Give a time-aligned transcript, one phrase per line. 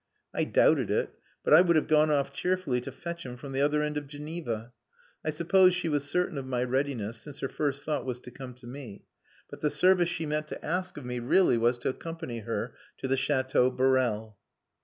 [0.33, 1.13] I doubted it;
[1.43, 4.07] but I would have gone off cheerfully to fetch him from the other end of
[4.07, 4.73] Geneva.
[5.23, 8.55] I suppose she was certain of my readiness, since her first thought was to come
[8.55, 9.05] to me.
[9.51, 13.07] But the service she meant to ask of me really was to accompany her to
[13.07, 14.37] the Chateau Borel.